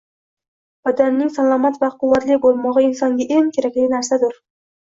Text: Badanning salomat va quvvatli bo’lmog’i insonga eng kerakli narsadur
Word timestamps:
Badanning 0.87 1.29
salomat 1.35 1.77
va 1.83 1.91
quvvatli 2.05 2.39
bo’lmog’i 2.47 2.85
insonga 2.89 3.31
eng 3.37 3.55
kerakli 3.59 3.89
narsadur 3.97 4.39